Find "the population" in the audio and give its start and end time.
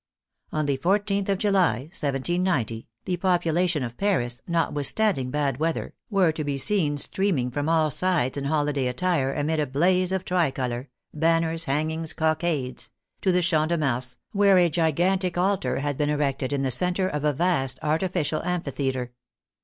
3.05-3.83